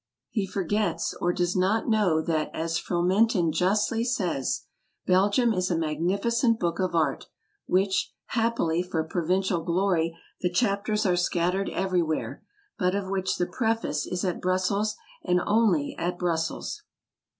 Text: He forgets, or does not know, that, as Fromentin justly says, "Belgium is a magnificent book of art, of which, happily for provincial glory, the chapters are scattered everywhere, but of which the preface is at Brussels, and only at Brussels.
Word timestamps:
He 0.31 0.47
forgets, 0.47 1.13
or 1.21 1.31
does 1.31 1.55
not 1.55 1.87
know, 1.87 2.23
that, 2.23 2.49
as 2.55 2.79
Fromentin 2.79 3.51
justly 3.51 4.03
says, 4.03 4.63
"Belgium 5.05 5.53
is 5.53 5.69
a 5.69 5.77
magnificent 5.77 6.59
book 6.59 6.79
of 6.79 6.95
art, 6.95 7.25
of 7.25 7.29
which, 7.67 8.11
happily 8.29 8.81
for 8.81 9.03
provincial 9.03 9.61
glory, 9.63 10.17
the 10.41 10.49
chapters 10.49 11.05
are 11.05 11.15
scattered 11.15 11.69
everywhere, 11.69 12.41
but 12.79 12.95
of 12.95 13.11
which 13.11 13.37
the 13.37 13.45
preface 13.45 14.07
is 14.07 14.25
at 14.25 14.41
Brussels, 14.41 14.95
and 15.23 15.39
only 15.45 15.95
at 15.99 16.17
Brussels. 16.17 16.81